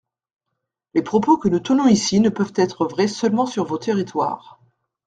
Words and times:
Les 0.95 1.03
propos 1.03 1.37
que 1.37 1.47
nous 1.47 1.59
tenons 1.59 1.85
ici 1.87 2.19
ne 2.21 2.29
peuvent 2.29 2.53
être 2.55 2.87
vrais 2.87 3.07
seulement 3.07 3.45
sur 3.45 3.65
vos 3.65 3.77
territoires. 3.77 4.59